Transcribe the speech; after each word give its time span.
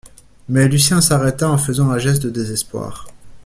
Mais 0.49 0.67
Lucien 0.67 0.99
s’arrêta 0.99 1.47
en 1.47 1.59
faisant 1.59 1.91
un 1.91 1.99
geste 1.99 2.23
de 2.23 2.31
désespoir. 2.31 3.07